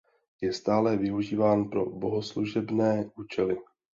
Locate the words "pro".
1.69-1.85